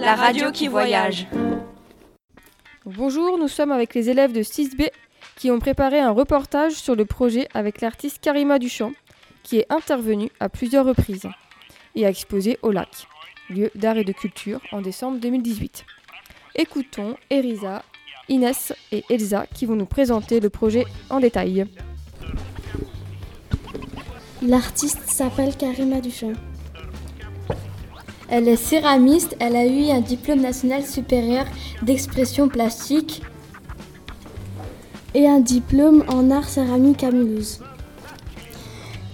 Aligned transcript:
la 0.00 0.14
radio 0.14 0.50
qui 0.50 0.66
voyage. 0.66 1.26
Bonjour, 2.86 3.36
nous 3.36 3.48
sommes 3.48 3.70
avec 3.70 3.94
les 3.94 4.08
élèves 4.08 4.32
de 4.32 4.42
6B 4.42 4.88
qui 5.36 5.50
ont 5.50 5.58
préparé 5.58 6.00
un 6.00 6.10
reportage 6.10 6.72
sur 6.72 6.96
le 6.96 7.04
projet 7.04 7.48
avec 7.52 7.82
l'artiste 7.82 8.18
Karima 8.20 8.58
Duchamp, 8.58 8.92
qui 9.42 9.58
est 9.58 9.66
intervenue 9.70 10.30
à 10.40 10.48
plusieurs 10.48 10.86
reprises 10.86 11.28
et 11.94 12.06
a 12.06 12.08
exposé 12.08 12.58
au 12.62 12.70
lac, 12.70 12.88
lieu 13.50 13.70
d'art 13.74 13.98
et 13.98 14.04
de 14.04 14.12
culture, 14.12 14.60
en 14.72 14.80
décembre 14.80 15.18
2018. 15.18 15.84
Écoutons 16.54 17.16
Erisa, 17.28 17.82
Inès 18.30 18.72
et 18.92 19.04
Elsa 19.10 19.46
qui 19.54 19.66
vont 19.66 19.76
nous 19.76 19.86
présenter 19.86 20.40
le 20.40 20.48
projet 20.48 20.86
en 21.10 21.20
détail. 21.20 21.66
L'artiste 24.40 25.02
s'appelle 25.10 25.54
Karima 25.56 26.00
Duchamp. 26.00 26.32
Elle 28.30 28.46
est 28.46 28.54
céramiste, 28.54 29.34
elle 29.40 29.56
a 29.56 29.66
eu 29.66 29.90
un 29.90 30.00
diplôme 30.00 30.40
national 30.40 30.84
supérieur 30.84 31.46
d'expression 31.82 32.48
plastique 32.48 33.22
et 35.14 35.26
un 35.26 35.40
diplôme 35.40 36.04
en 36.06 36.30
art 36.30 36.48
céramique 36.48 37.02
à 37.02 37.10
Mulhouse. 37.10 37.60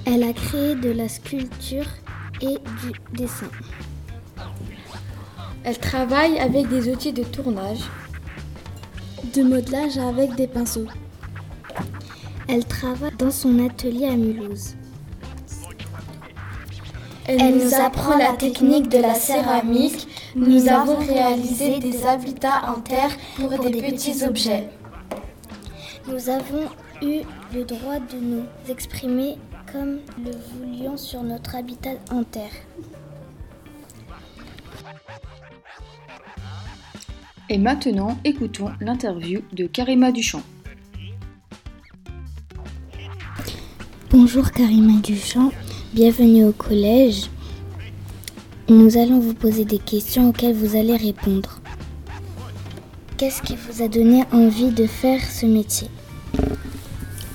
Elle 0.05 0.23
a 0.23 0.34
créé 0.34 0.74
de 0.74 0.91
la 0.91 1.09
sculpture 1.09 1.87
et 2.43 2.59
du 2.83 3.16
dessin. 3.16 3.48
Elle 5.65 5.79
travaille 5.79 6.38
avec 6.38 6.69
des 6.69 6.93
outils 6.93 7.15
de 7.15 7.24
tournage, 7.24 7.85
de 9.35 9.43
modelage 9.43 9.96
avec 9.96 10.35
des 10.35 10.46
pinceaux. 10.46 10.87
Elle 12.48 12.66
travaille 12.66 13.16
dans 13.19 13.30
son 13.30 13.65
atelier 13.66 14.07
à 14.07 14.16
Mulhouse. 14.16 14.77
Elle, 17.29 17.57
nous 17.57 17.75
apprend 17.75 18.16
la 18.16 18.33
technique 18.35 18.89
de 18.89 18.98
la 18.98 19.15
céramique. 19.15 20.07
Nous 20.37 20.69
avons 20.69 20.96
réalisé 20.96 21.79
des 21.80 22.07
habitats 22.07 22.71
en 22.71 22.80
terre 22.80 23.10
pour 23.37 23.51
des 23.51 23.83
petits 23.83 24.24
objets. 24.24 24.68
Nous 26.09 26.29
avons 26.29 26.68
eu 27.02 27.23
le 27.52 27.65
droit 27.65 27.99
de 27.99 28.18
nous 28.21 28.45
exprimer 28.68 29.38
comme 29.73 29.99
le 30.24 30.30
voulions 30.30 30.96
sur 30.96 31.23
notre 31.24 31.57
habitat 31.57 31.95
en 32.13 32.23
terre. 32.23 32.52
Et 37.49 37.59
maintenant, 37.59 38.16
écoutons 38.24 38.71
l'interview 38.80 39.40
de 39.52 39.66
Karima 39.66 40.13
Duchamp. 40.13 40.43
Bonjour 44.11 44.51
Karima 44.51 45.01
Duchamp, 45.01 45.51
bienvenue 45.97 46.45
au 46.45 46.52
collège. 46.52 47.30
Nous 48.69 48.99
allons 48.99 49.19
vous 49.19 49.33
poser 49.33 49.65
des 49.65 49.79
questions 49.79 50.29
auxquelles 50.29 50.55
vous 50.55 50.77
allez 50.77 50.95
répondre. 50.95 51.63
Qu'est-ce 53.16 53.41
qui 53.41 53.57
vous 53.57 53.83
a 53.83 53.89
donné 53.89 54.24
envie 54.30 54.73
de 54.73 54.87
faire 54.87 55.23
ce 55.23 55.47
métier? 55.47 55.89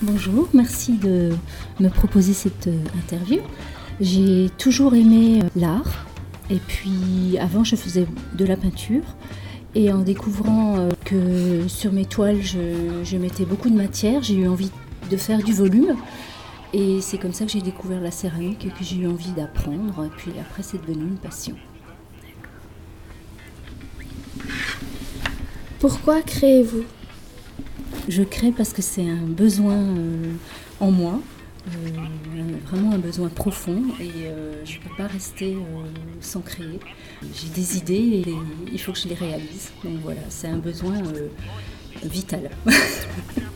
Bonjour, 0.04 0.48
merci 0.54 0.92
de 0.92 1.32
me 1.80 1.90
proposer 1.90 2.34
cette 2.34 2.68
euh, 2.68 2.84
interview. 3.04 3.40
J'ai 4.00 4.52
toujours 4.60 4.94
aimé 4.94 5.40
euh, 5.42 5.48
l'art 5.56 6.06
et 6.52 6.60
puis 6.60 7.40
avant 7.40 7.64
je 7.64 7.76
faisais 7.76 8.06
de 8.38 8.46
la 8.46 8.58
peinture 8.58 9.16
et 9.74 9.92
en 9.92 10.04
découvrant 10.04 10.78
euh, 10.78 10.90
que 11.04 11.68
sur 11.68 11.92
mes 11.92 12.06
toiles 12.06 12.44
je, 12.44 13.02
je 13.04 13.18
mettais 13.18 13.46
beaucoup 13.46 13.72
de 13.72 13.76
matière, 13.76 14.22
j'ai 14.22 14.36
eu 14.36 14.48
envie 14.48 14.70
de 15.10 15.18
faire 15.18 15.42
du 15.42 15.52
volume 15.52 15.96
et 16.74 17.02
c'est 17.02 17.18
comme 17.18 17.34
ça 17.34 17.46
que 17.46 17.52
j'ai 17.52 17.62
découvert 17.62 18.02
la 18.02 18.12
céramique 18.12 18.66
et 18.66 18.70
que 18.70 18.84
j'ai 18.84 18.98
eu 18.98 19.08
envie 19.08 19.32
d'apprendre 19.32 20.10
puis 20.18 20.32
après 20.40 20.64
c'est 20.64 20.82
devenu 20.82 21.04
une 21.04 21.18
passion. 21.18 21.56
Pourquoi 25.80 26.22
créez-vous? 26.22 26.84
Je 28.08 28.22
crée 28.22 28.52
parce 28.52 28.72
que 28.72 28.84
c'est 28.84 29.10
un 29.10 29.26
besoin 29.26 29.78
euh, 29.78 30.34
en 30.80 30.92
moi, 30.92 31.20
euh, 31.68 31.72
vraiment 32.68 32.92
un 32.92 33.00
besoin 33.00 33.30
profond 33.30 33.82
et 34.00 34.12
euh, 34.26 34.64
je 34.64 34.78
ne 34.78 34.84
peux 34.84 34.96
pas 34.96 35.08
rester 35.08 35.58
sans 36.20 36.42
créer. 36.42 36.80
J'ai 37.34 37.50
des 37.50 37.78
idées 37.78 38.24
et 38.28 38.36
il 38.72 38.80
faut 38.80 38.92
que 38.92 39.00
je 39.00 39.08
les 39.08 39.16
réalise. 39.16 39.72
Donc 39.84 40.00
voilà, 40.04 40.22
c'est 40.30 40.50
un 40.50 40.58
besoin 40.58 41.02
vital. 42.04 42.52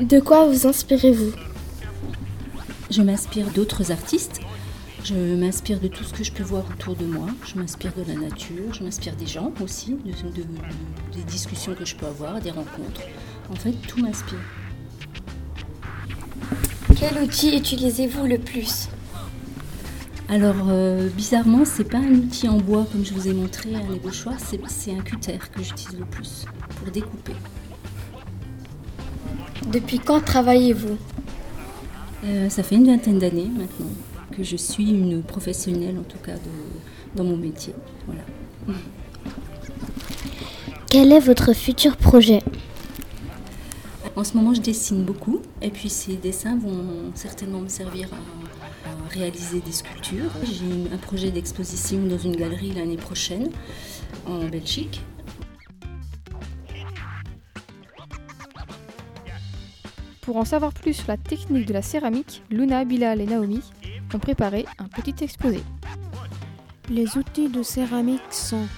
De 0.00 0.18
quoi 0.20 0.46
vous 0.48 0.66
inspirez-vous 0.66 1.32
Je 2.90 3.02
m'inspire 3.02 3.50
d'autres 3.50 3.92
artistes. 3.92 4.40
Je 5.04 5.14
m'inspire 5.14 5.80
de 5.80 5.88
tout 5.88 6.04
ce 6.04 6.12
que 6.12 6.24
je 6.24 6.32
peux 6.32 6.42
voir 6.42 6.64
autour 6.70 6.94
de 6.96 7.04
moi. 7.06 7.26
Je 7.46 7.58
m'inspire 7.58 7.92
de 7.94 8.04
la 8.06 8.18
nature. 8.18 8.72
Je 8.74 8.82
m'inspire 8.82 9.14
des 9.16 9.26
gens 9.26 9.52
aussi, 9.62 9.92
de, 10.04 10.10
de- 10.28 10.36
de- 10.42 11.16
des 11.16 11.22
discussions 11.24 11.74
que 11.74 11.84
je 11.84 11.96
peux 11.96 12.06
avoir, 12.06 12.40
des 12.40 12.50
rencontres. 12.50 13.02
En 13.50 13.54
fait, 13.54 13.72
tout 13.88 14.00
m'inspire. 14.02 14.38
Quel 16.98 17.22
outil 17.22 17.56
utilisez-vous 17.56 18.26
le 18.26 18.38
plus 18.38 18.88
Alors, 20.28 20.66
euh, 20.68 21.08
bizarrement, 21.08 21.64
c'est 21.64 21.84
pas 21.84 21.98
un 21.98 22.12
outil 22.14 22.46
en 22.48 22.58
bois 22.58 22.86
comme 22.92 23.04
je 23.04 23.14
vous 23.14 23.26
ai 23.28 23.32
montré 23.32 23.74
à 23.74 23.80
l'ébauchoir, 23.90 24.34
c'est 24.38 24.60
c'est 24.68 24.92
un 24.92 25.00
cutter 25.00 25.38
que 25.54 25.62
j'utilise 25.62 25.98
le 25.98 26.04
plus 26.04 26.44
pour 26.76 26.90
découper. 26.90 27.32
Depuis 29.66 29.98
quand 29.98 30.20
travaillez-vous 30.20 30.96
Euh, 32.22 32.50
ça 32.50 32.62
fait 32.62 32.74
une 32.74 32.84
vingtaine 32.86 33.18
d'années 33.18 33.48
maintenant 33.56 33.86
que 34.36 34.42
je 34.44 34.54
suis 34.56 34.90
une 34.90 35.22
professionnelle, 35.22 35.96
en 35.98 36.02
tout 36.02 36.18
cas, 36.18 36.34
de- 36.34 37.16
dans 37.16 37.24
mon 37.24 37.38
métier. 37.38 37.74
Voilà. 38.06 38.20
Quel 40.90 41.12
est 41.12 41.20
votre 41.20 41.54
futur 41.54 41.96
projet 41.96 42.42
En 44.16 44.22
ce 44.24 44.36
moment, 44.36 44.52
je 44.52 44.60
dessine 44.60 45.02
beaucoup, 45.02 45.40
et 45.62 45.70
puis 45.70 45.88
ces 45.88 46.16
dessins 46.16 46.58
vont 46.58 46.84
certainement 47.14 47.60
me 47.60 47.68
servir 47.68 48.08
à, 48.12 48.88
à 48.90 49.08
réaliser 49.08 49.60
des 49.64 49.72
sculptures. 49.72 50.30
J'ai 50.44 50.92
un 50.94 50.98
projet 50.98 51.30
d'exposition 51.30 52.00
dans 52.04 52.18
une 52.18 52.36
galerie 52.36 52.72
l'année 52.72 52.98
prochaine 52.98 53.48
en 54.26 54.44
Belgique. 54.44 55.00
Pour 60.30 60.36
en 60.36 60.44
savoir 60.44 60.72
plus 60.72 60.94
sur 60.94 61.08
la 61.08 61.16
technique 61.16 61.66
de 61.66 61.72
la 61.72 61.82
céramique, 61.82 62.44
Luna, 62.52 62.84
Bilal 62.84 63.20
et 63.20 63.26
Naomi 63.26 63.60
ont 64.14 64.20
préparé 64.20 64.64
un 64.78 64.84
petit 64.86 65.24
exposé. 65.24 65.60
Les 66.88 67.18
outils 67.18 67.48
de 67.48 67.64
céramique 67.64 68.22
sont 68.30 68.68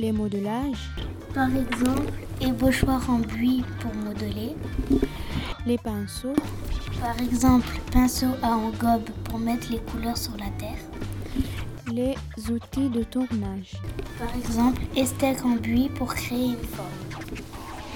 les 0.00 0.10
modelages, 0.10 0.90
Par 1.32 1.46
exemple, 1.56 2.10
ébauchoir 2.40 3.08
en 3.08 3.20
buis 3.20 3.62
pour 3.78 3.94
modeler. 3.94 4.56
les 5.64 5.78
pinceaux, 5.78 6.34
Par 7.00 7.16
exemple, 7.20 7.68
pinceau 7.92 8.26
à 8.42 8.56
engobe 8.56 9.10
pour 9.22 9.38
mettre 9.38 9.70
les 9.70 9.78
couleurs 9.78 10.18
sur 10.18 10.36
la 10.38 10.50
terre. 10.58 10.82
les 11.86 12.16
outils 12.50 12.88
de 12.88 13.04
tournage, 13.04 13.74
Par 14.18 14.34
exemple, 14.36 14.82
estec 14.96 15.44
en 15.44 15.54
buis 15.54 15.88
pour 15.88 16.12
créer 16.16 16.46
une 16.46 16.66
forme. 16.66 17.22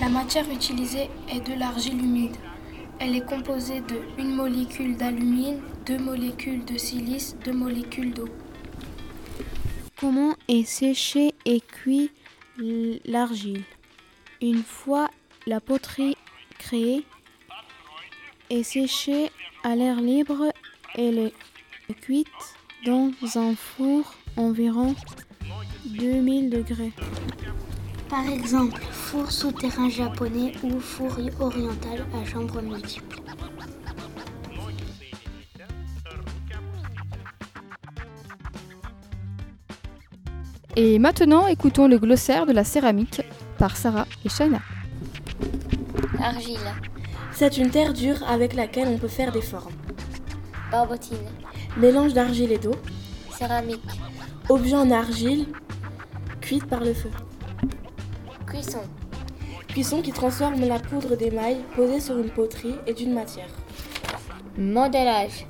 La 0.01 0.09
matière 0.09 0.49
utilisée 0.49 1.11
est 1.29 1.45
de 1.45 1.59
l'argile 1.59 1.99
humide. 1.99 2.37
Elle 3.01 3.17
est 3.17 3.27
composée 3.27 3.81
de 3.81 4.01
une 4.19 4.35
molécule 4.35 4.97
d'alumine, 4.97 5.61
deux 5.85 5.99
molécules 5.99 6.65
de 6.65 6.79
silice, 6.79 7.37
deux 7.45 7.53
molécules 7.53 8.13
d'eau. 8.15 8.29
comment 9.99 10.35
est 10.49 10.65
séchée 10.65 11.35
et 11.45 11.61
cuit 11.61 12.11
l'argile? 13.05 13.65
Une 14.41 14.63
fois 14.63 15.11
la 15.47 15.61
poterie 15.61 16.17
créée 16.59 17.05
et 18.51 18.63
séchée 18.63 19.31
à 19.63 19.75
l'air 19.77 20.01
libre, 20.01 20.53
elle 20.95 21.19
est 21.19 21.35
cuite 22.01 22.27
dans 22.85 23.11
un 23.37 23.55
four 23.55 24.15
environ 24.37 24.95
2000 25.87 26.51
degrés. 26.51 26.93
Par 28.15 28.29
exemple, 28.29 28.81
four 28.93 29.33
souterrain 29.33 29.89
japonais 29.89 30.53
ou 30.63 30.79
four 30.79 31.19
oriental 31.41 32.07
à 32.15 32.25
chambre 32.25 32.63
multiple. 32.63 33.17
Et 40.77 41.01
maintenant, 41.01 41.49
écoutons 41.49 41.89
le 41.89 41.99
glossaire 41.99 42.47
de 42.47 42.53
la 42.53 42.63
céramique 42.63 43.21
par 43.59 43.77
Sarah 43.77 44.07
et 44.25 44.29
Shaina. 44.29 44.61
Argile, 46.23 46.73
C'est 47.33 47.57
une 47.57 47.71
terre 47.71 47.93
dure 47.93 48.23
avec 48.29 48.55
laquelle 48.55 48.87
on 48.87 48.99
peut 48.99 49.09
faire 49.09 49.33
des 49.33 49.43
formes. 49.43 49.75
barbotine, 50.71 51.17
Mélange 51.79 52.13
d'argile 52.13 52.53
et 52.53 52.59
d'eau. 52.59 52.77
céramique, 53.37 53.83
Objet 54.49 54.77
en 54.77 54.93
argile, 54.93 55.49
cuite 56.41 56.67
par 56.67 56.79
le 56.79 56.95
feu. 56.95 57.11
Cuisson, 58.45 58.83
Cuisson 59.69 60.03
qui 60.03 60.13
transforme 60.13 60.61
la 60.61 60.79
poudre 60.79 61.17
d'émail 61.17 61.57
posée 61.75 62.01
sur 62.01 62.19
une 62.19 62.31
poterie 62.31 62.77
et 62.87 62.95
d'une 62.95 63.13
matière. 63.13 63.51
modelage, 64.57 65.47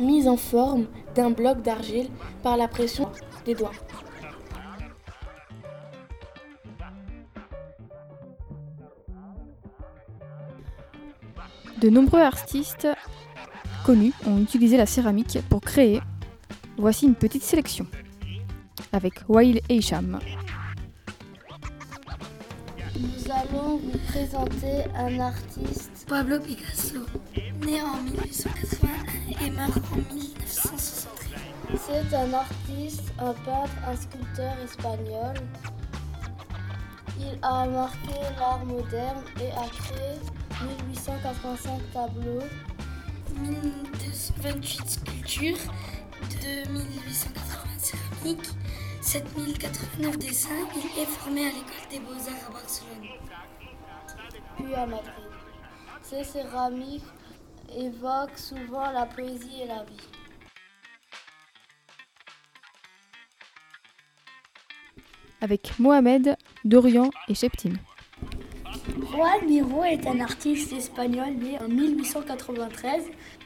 Mise 0.00 0.26
en 0.26 0.38
forme 0.38 0.86
d'un 1.14 1.30
bloc 1.30 1.60
d'argile 1.60 2.08
par 2.42 2.56
la 2.56 2.66
pression. 2.68 3.10
des 3.44 3.54
doigts. 3.54 3.72
De 11.80 11.90
nombreux 11.90 12.20
artistes 12.20 12.86
connus 13.84 14.12
ont 14.26 14.38
utilisé 14.38 14.76
la 14.76 14.86
céramique 14.86 15.38
pour 15.48 15.60
créer. 15.60 16.00
Voici 16.78 17.06
une 17.06 17.16
petite 17.16 17.42
sélection 17.42 17.86
avec 18.92 19.14
Wail 19.28 19.60
et 19.68 19.80
allons 23.42 23.78
vous 23.78 23.98
présenter 24.08 24.84
un 24.94 25.20
artiste. 25.20 26.06
Pablo 26.08 26.38
Picasso, 26.40 27.00
né 27.64 27.80
en 27.82 28.02
1881 28.02 29.46
et 29.46 29.50
mort 29.50 29.70
en 29.92 30.14
1963. 30.14 31.12
C'est 31.76 32.14
un 32.14 32.32
artiste, 32.32 33.12
un 33.18 33.32
peintre, 33.32 33.72
un 33.86 33.96
sculpteur 33.96 34.54
espagnol. 34.64 35.34
Il 37.18 37.38
a 37.42 37.66
marqué 37.66 38.14
l'art 38.38 38.64
moderne 38.64 39.22
et 39.40 39.50
a 39.52 39.68
créé 39.68 40.18
1885 40.88 41.80
tableaux, 41.92 42.42
1228 43.40 44.90
sculptures, 44.90 45.72
2880 46.42 47.42
céramiques, 47.78 48.50
7089 49.02 50.18
dessins. 50.18 50.48
Il 50.74 51.02
est 51.02 51.06
formé 51.06 51.42
à 51.42 51.50
l'école 51.50 51.88
des 51.90 51.98
beaux-arts 51.98 52.48
à 52.48 52.52
Barcelone. 52.52 53.08
puis 54.56 54.74
à 54.74 54.86
Madrid. 54.86 55.12
Ces 56.02 56.24
céramiques 56.24 57.04
évoquent 57.76 58.38
souvent 58.38 58.90
la 58.90 59.06
poésie 59.06 59.62
et 59.62 59.66
la 59.66 59.84
vie. 59.84 60.08
avec 65.42 65.78
Mohamed, 65.78 66.36
Dorian 66.64 67.10
et 67.28 67.34
Sheptim. 67.34 67.74
Juan 69.10 69.46
Miro 69.46 69.84
est 69.84 70.06
un 70.06 70.20
artiste 70.20 70.72
espagnol 70.72 71.34
né 71.34 71.58
en 71.60 71.68
1893 71.68 73.04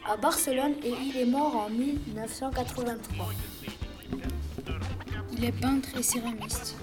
à 0.08 0.16
Barcelone 0.16 0.74
et 0.84 0.92
il 1.02 1.16
est 1.16 1.26
mort 1.26 1.56
en 1.56 1.70
1983. 1.70 3.26
Il 5.38 5.44
est 5.44 5.52
peintre 5.52 5.88
et 5.98 6.02
céramiste. 6.02 6.76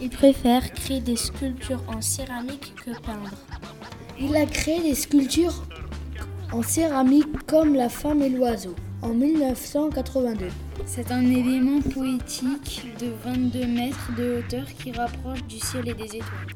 Il 0.00 0.10
préfère 0.10 0.72
créer 0.72 1.00
des 1.00 1.16
sculptures 1.16 1.82
en 1.88 2.00
céramique 2.00 2.74
que 2.84 2.90
peindre. 3.00 3.30
Il 4.20 4.36
a 4.36 4.44
créé 4.44 4.82
des 4.82 4.94
sculptures 4.94 5.64
en 6.52 6.62
céramique 6.62 7.46
comme 7.46 7.74
la 7.74 7.88
femme 7.88 8.20
et 8.22 8.28
l'oiseau 8.28 8.74
en 9.00 9.14
1982. 9.14 10.48
C'est 10.84 11.10
un 11.10 11.22
élément 11.22 11.80
poétique 11.80 12.82
de 13.00 13.06
22 13.24 13.66
mètres 13.66 14.10
de 14.16 14.38
hauteur 14.38 14.66
qui 14.66 14.92
rapproche 14.92 15.42
du 15.44 15.58
ciel 15.58 15.88
et 15.88 15.94
des 15.94 16.16
étoiles. 16.16 16.52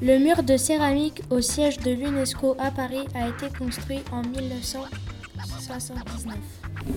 Le 0.00 0.18
mur 0.18 0.44
de 0.44 0.56
céramique 0.56 1.22
au 1.30 1.40
siège 1.40 1.78
de 1.78 1.90
l'UNESCO 1.90 2.56
à 2.60 2.70
Paris 2.70 3.06
a 3.14 3.28
été 3.28 3.48
construit 3.58 4.00
en 4.12 4.22
1979. 5.38 6.36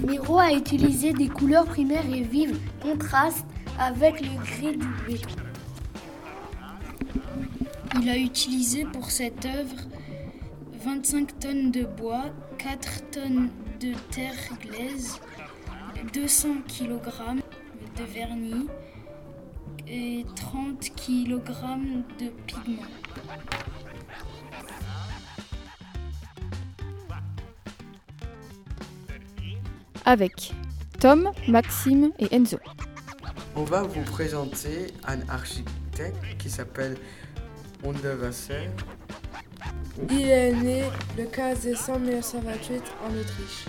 Miro 0.07 0.39
a 0.39 0.51
utilisé 0.51 1.13
des 1.13 1.27
couleurs 1.27 1.65
primaires 1.65 2.09
et 2.11 2.21
vives, 2.21 2.59
contrastes 2.81 3.45
avec 3.79 4.21
le 4.21 4.29
gris 4.43 4.77
du 4.77 4.87
béton. 5.07 5.35
Il 8.01 8.09
a 8.09 8.17
utilisé 8.17 8.85
pour 8.85 9.11
cette 9.11 9.45
œuvre 9.45 9.75
25 10.83 11.39
tonnes 11.39 11.71
de 11.71 11.83
bois, 11.83 12.25
4 12.57 13.11
tonnes 13.11 13.49
de 13.79 13.93
terre 14.09 14.33
glaise, 14.59 15.19
200 16.13 16.47
kg 16.67 17.41
de 17.97 18.03
vernis 18.03 18.67
et 19.87 20.25
30 20.35 20.79
kg 20.95 21.41
de 22.19 22.29
pigments. 22.47 22.81
Avec 30.05 30.53
Tom, 30.99 31.31
Maxime 31.47 32.11
et 32.19 32.35
Enzo. 32.35 32.57
On 33.55 33.63
va 33.63 33.83
vous 33.83 34.01
présenter 34.03 34.87
un 35.07 35.19
architecte 35.29 36.15
qui 36.39 36.49
s'appelle 36.49 36.97
Onderwasser. 37.83 38.69
Il 40.09 40.27
est 40.27 40.53
né 40.53 40.83
le 41.17 41.25
15 41.25 41.61
décembre 41.61 41.99
1928 41.99 42.83
en 43.03 43.19
Autriche. 43.19 43.65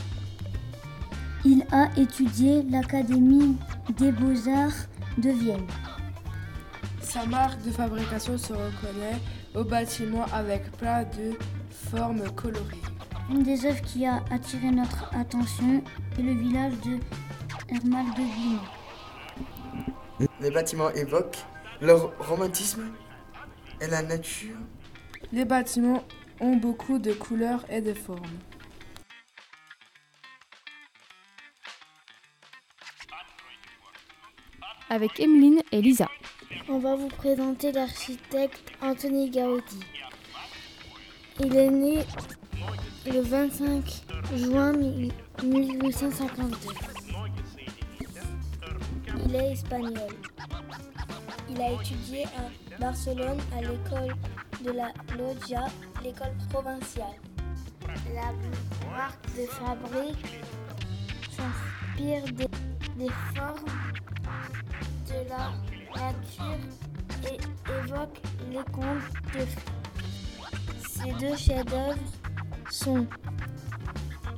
Il 1.44 1.64
a 1.72 1.90
étudié 1.98 2.62
l'Académie 2.70 3.56
des 3.98 4.12
beaux-arts 4.12 4.86
de 5.18 5.30
Vienne. 5.30 5.66
Sa 7.02 7.26
marque 7.26 7.60
de 7.62 7.70
fabrication 7.70 8.38
se 8.38 8.52
reconnaît 8.52 9.20
au 9.54 9.64
bâtiment 9.64 10.24
avec 10.32 10.70
plein 10.78 11.02
de 11.02 11.36
formes 11.90 12.30
colorées. 12.30 12.91
Une 13.30 13.42
des 13.42 13.66
œuvres 13.66 13.82
qui 13.82 14.06
a 14.06 14.22
attiré 14.30 14.70
notre 14.70 15.14
attention 15.14 15.82
est 16.18 16.22
le 16.22 16.32
village 16.32 16.72
de 16.80 16.98
Hermal 17.68 18.06
de 18.16 18.22
Vienne. 18.22 18.58
Les 20.40 20.50
bâtiments 20.50 20.90
évoquent 20.90 21.38
leur 21.80 22.16
romantisme 22.18 22.92
et 23.80 23.86
la 23.86 24.02
nature. 24.02 24.56
Les 25.32 25.44
bâtiments 25.44 26.02
ont 26.40 26.56
beaucoup 26.56 26.98
de 26.98 27.12
couleurs 27.12 27.64
et 27.70 27.80
de 27.80 27.94
formes. 27.94 28.38
Avec 34.90 35.20
Emeline 35.20 35.62
et 35.72 35.80
Lisa. 35.80 36.08
On 36.68 36.78
va 36.78 36.96
vous 36.96 37.08
présenter 37.08 37.72
l'architecte 37.72 38.72
Anthony 38.82 39.30
Gaudi. 39.30 39.80
Il 41.40 41.56
est 41.56 41.70
né 41.70 42.04
le 43.06 43.20
25 43.20 44.04
juin 44.36 44.72
1852. 45.42 46.56
Il 49.24 49.34
est 49.34 49.52
espagnol. 49.52 50.12
Il 51.50 51.60
a 51.60 51.72
étudié 51.72 52.24
à 52.24 52.78
Barcelone 52.80 53.38
à 53.56 53.60
l'école 53.60 54.14
de 54.64 54.70
la 54.70 54.92
Loggia, 55.16 55.66
l'école 56.02 56.34
provinciale. 56.50 57.18
La 58.14 58.32
marque 58.90 59.26
de 59.36 59.46
fabrique 59.46 60.40
s'inspire 61.30 62.24
des, 62.34 63.08
formes 63.34 63.64
de 65.08 65.28
la 65.28 65.52
nature 66.00 66.58
et 67.30 67.38
évoque 67.84 68.20
les 68.50 68.64
contes 68.72 69.12
de. 69.34 69.46
Ces 70.88 71.12
deux 71.18 71.36
chefs-d'œuvre 71.36 71.98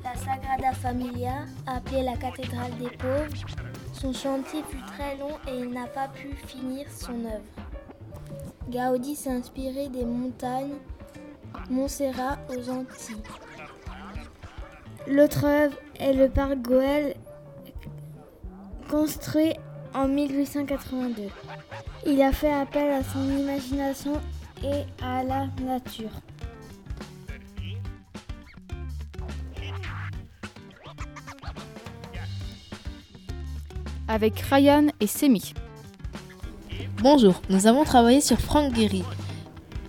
la 0.02 0.16
Sagrada 0.16 0.72
Familia, 0.72 1.46
appelée 1.68 2.02
la 2.02 2.16
cathédrale 2.16 2.76
des 2.80 2.90
pauvres. 2.90 3.46
Son 3.92 4.12
chantier 4.12 4.64
fut 4.68 4.82
très 4.86 5.16
long 5.16 5.38
et 5.46 5.60
il 5.60 5.70
n'a 5.70 5.86
pas 5.86 6.08
pu 6.08 6.34
finir 6.48 6.86
son 6.90 7.24
œuvre. 7.24 7.44
Gaudi 8.68 9.14
s'est 9.14 9.30
inspiré 9.30 9.88
des 9.88 10.04
montagnes 10.04 10.74
Montserrat 11.70 12.38
aux 12.48 12.70
Antilles. 12.70 13.22
L'autre 15.06 15.44
œuvre 15.44 15.76
est 16.00 16.12
le 16.12 16.28
parc 16.28 16.56
Goël, 16.56 17.14
construit 18.90 19.52
en 19.94 20.08
1882. 20.08 21.28
Il 22.06 22.20
a 22.20 22.32
fait 22.32 22.52
appel 22.52 22.90
à 22.90 23.04
son 23.04 23.22
imagination 23.38 24.20
et 24.64 24.82
à 25.04 25.22
la 25.22 25.46
nature. 25.62 26.10
Avec 34.06 34.40
Ryan 34.40 34.88
et 35.00 35.06
Semi. 35.06 35.54
Bonjour, 36.98 37.40
nous 37.48 37.66
avons 37.66 37.84
travaillé 37.84 38.20
sur 38.20 38.38
Frank 38.38 38.74
Gehry. 38.74 39.02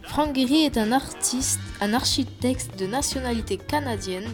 Frank 0.03 0.33
Gehry 0.33 0.63
est 0.63 0.77
un 0.77 0.93
artiste, 0.93 1.59
un 1.81 1.93
architecte 1.93 2.79
de 2.79 2.85
nationalité 2.85 3.57
canadienne. 3.57 4.29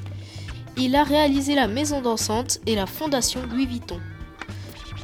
Il 0.77 0.95
a 0.95 1.03
réalisé 1.03 1.55
la 1.55 1.67
maison 1.67 1.99
dansante 1.99 2.59
et 2.67 2.75
la 2.75 2.85
fondation 2.85 3.41
Louis 3.51 3.65
Vuitton. 3.65 3.99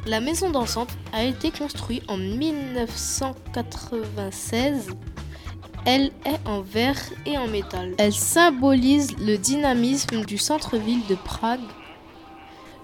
La 0.06 0.20
maison 0.20 0.50
dansante 0.50 0.90
a 1.12 1.24
été 1.24 1.50
construite 1.50 2.04
en 2.08 2.16
1996. 2.16 4.90
Elle 5.86 6.12
est 6.24 6.38
en 6.46 6.60
verre 6.60 7.02
et 7.26 7.36
en 7.36 7.48
métal. 7.48 7.94
Elle 7.98 8.14
symbolise 8.14 9.18
le 9.18 9.38
dynamisme 9.38 10.24
du 10.24 10.38
centre-ville 10.38 11.04
de 11.08 11.16
Prague. 11.16 11.58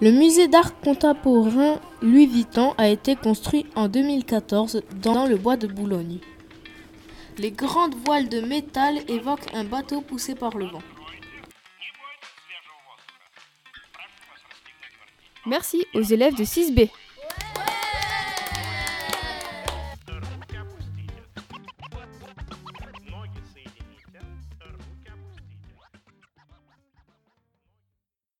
Le 0.01 0.11
musée 0.11 0.49
d'art 0.49 0.77
contemporain 0.81 1.79
Louis 2.01 2.27
Vuitton 2.27 2.73
a 2.77 2.89
été 2.89 3.15
construit 3.15 3.65
en 3.75 3.87
2014 3.87 4.81
dans 5.01 5.25
le 5.25 5.37
bois 5.37 5.55
de 5.55 5.67
Boulogne. 5.67 6.19
Les 7.37 7.51
grandes 7.51 7.95
voiles 8.05 8.27
de 8.27 8.41
métal 8.41 8.99
évoquent 9.07 9.53
un 9.53 9.63
bateau 9.63 10.01
poussé 10.01 10.35
par 10.35 10.57
le 10.57 10.65
vent. 10.65 10.81
Merci 15.45 15.85
aux 15.93 16.01
élèves 16.01 16.35
de 16.35 16.43
6B. 16.43 16.89